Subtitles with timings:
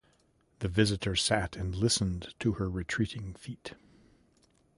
[0.61, 3.73] The visitor sat and listened to her retreating feet.